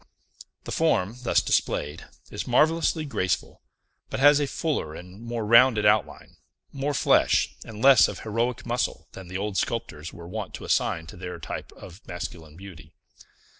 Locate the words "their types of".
11.17-12.01